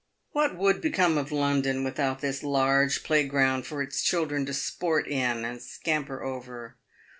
"What 0.31 0.57
would 0.57 0.81
become 0.81 1.15
of 1.19 1.31
London 1.31 1.83
without 1.83 2.21
this 2.21 2.41
large 2.41 3.03
playground 3.03 3.67
for 3.67 3.83
its 3.83 4.01
children 4.01 4.47
to 4.47 4.53
sport 4.55 5.07
in 5.07 5.45
and 5.45 5.61
scamper 5.61 6.23
over 6.23 6.75